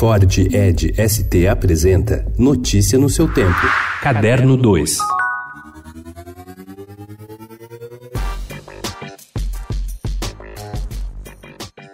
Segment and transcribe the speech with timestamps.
[0.00, 3.60] Ford Ed ST apresenta Notícia no seu tempo.
[4.00, 4.96] Caderno 2.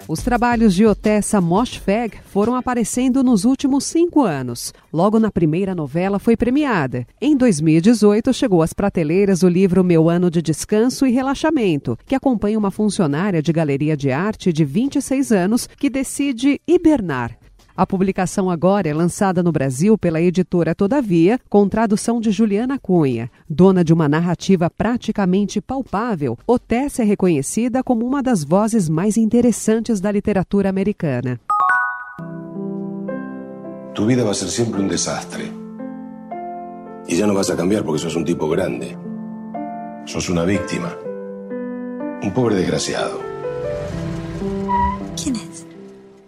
[0.06, 4.72] Os trabalhos de Otessa Moshfegh foram aparecendo nos últimos cinco anos.
[4.92, 7.04] Logo na primeira novela foi premiada.
[7.20, 12.56] Em 2018 chegou às prateleiras o livro Meu Ano de Descanso e Relaxamento, que acompanha
[12.56, 17.36] uma funcionária de galeria de arte de 26 anos que decide hibernar.
[17.76, 23.30] A publicação agora é lançada no Brasil pela editora Todavia, com tradução de Juliana Cunha.
[23.50, 30.00] Dona de uma narrativa praticamente palpável, Otessa é reconhecida como uma das vozes mais interessantes
[30.00, 31.38] da literatura americana.
[33.94, 35.52] Tu vida vai ser sempre um desastre.
[37.06, 38.96] E já não vas a cambiar porque sos um tipo grande.
[40.06, 40.96] Sos uma víctima.
[42.22, 43.25] Um pobre desgraciado.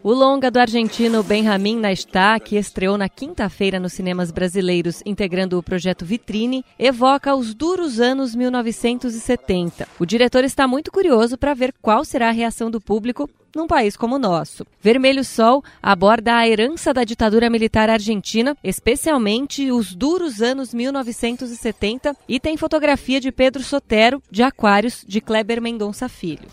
[0.08, 5.62] O longa do argentino Benjamin Nastá, que estreou na quinta-feira nos cinemas brasileiros, integrando o
[5.62, 9.86] projeto Vitrine, evoca os duros anos 1970.
[9.98, 13.98] O diretor está muito curioso para ver qual será a reação do público num país
[13.98, 14.66] como o nosso.
[14.80, 22.40] Vermelho Sol aborda a herança da ditadura militar argentina, especialmente os duros anos 1970, e
[22.40, 26.48] tem fotografia de Pedro Sotero, de Aquários, de Kleber Mendonça Filho.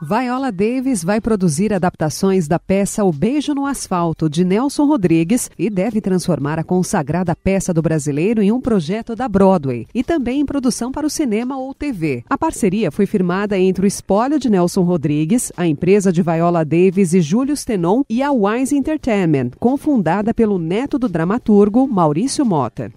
[0.00, 5.68] Viola Davis vai produzir adaptações da peça O Beijo no Asfalto, de Nelson Rodrigues, e
[5.68, 10.46] deve transformar a consagrada peça do brasileiro em um projeto da Broadway e também em
[10.46, 12.22] produção para o cinema ou TV.
[12.30, 17.12] A parceria foi firmada entre o Espólio de Nelson Rodrigues, a empresa de Viola Davis
[17.12, 22.92] e Júlio Stenon e a Wise Entertainment, confundada pelo neto do dramaturgo Maurício Mota.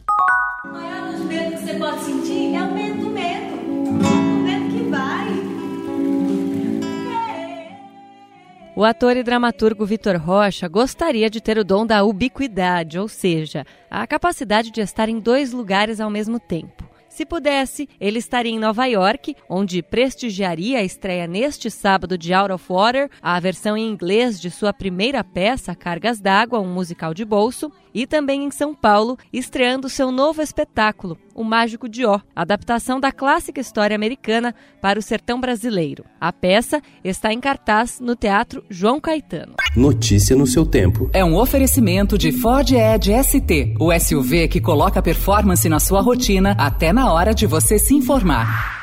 [8.82, 13.64] O ator e dramaturgo Vitor Rocha gostaria de ter o dom da ubiquidade, ou seja,
[13.92, 16.90] a capacidade de estar em dois lugares ao mesmo tempo.
[17.12, 22.54] Se pudesse, ele estaria em Nova York, onde prestigiaria a estreia neste sábado de Out
[22.54, 27.26] of Water, a versão em inglês de sua primeira peça, Cargas d'Água, um musical de
[27.26, 33.00] bolso, e também em São Paulo, estreando seu novo espetáculo, O Mágico de Ó, adaptação
[33.00, 36.06] da clássica história americana para o sertão brasileiro.
[36.20, 39.56] A peça está em cartaz no Teatro João Caetano.
[39.76, 41.10] Notícia no seu tempo.
[41.14, 46.56] É um oferecimento de Ford Edge ST, o SUV que coloca performance na sua rotina
[46.58, 48.81] até na hora de você se informar.